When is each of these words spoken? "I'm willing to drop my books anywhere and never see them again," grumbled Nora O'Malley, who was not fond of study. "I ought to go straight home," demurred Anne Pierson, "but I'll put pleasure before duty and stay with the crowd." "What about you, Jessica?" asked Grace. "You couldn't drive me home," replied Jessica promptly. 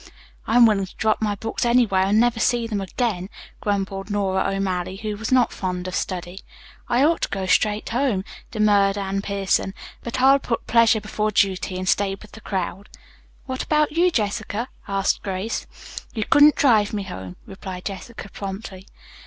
"I'm 0.47 0.65
willing 0.65 0.87
to 0.87 0.95
drop 0.95 1.21
my 1.21 1.35
books 1.35 1.63
anywhere 1.63 2.01
and 2.01 2.19
never 2.19 2.39
see 2.39 2.65
them 2.65 2.81
again," 2.81 3.29
grumbled 3.59 4.09
Nora 4.09 4.49
O'Malley, 4.51 4.95
who 4.95 5.15
was 5.15 5.31
not 5.31 5.53
fond 5.53 5.87
of 5.87 5.93
study. 5.93 6.39
"I 6.89 7.03
ought 7.03 7.21
to 7.21 7.29
go 7.29 7.45
straight 7.45 7.89
home," 7.89 8.23
demurred 8.49 8.97
Anne 8.97 9.21
Pierson, 9.21 9.75
"but 10.01 10.19
I'll 10.19 10.39
put 10.39 10.65
pleasure 10.65 11.01
before 11.01 11.29
duty 11.29 11.77
and 11.77 11.87
stay 11.87 12.15
with 12.19 12.31
the 12.31 12.41
crowd." 12.41 12.89
"What 13.45 13.61
about 13.61 13.91
you, 13.91 14.09
Jessica?" 14.09 14.69
asked 14.87 15.21
Grace. 15.21 15.67
"You 16.15 16.23
couldn't 16.25 16.55
drive 16.55 16.93
me 16.93 17.03
home," 17.03 17.35
replied 17.45 17.85
Jessica 17.85 18.27
promptly. 18.29 18.87